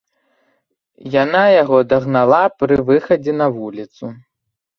Яна 1.23 1.41
яго 1.61 1.77
дагнала 1.91 2.41
пры 2.63 2.75
выхадзе 2.89 3.37
на 3.45 3.53
вуліцу. 3.61 4.03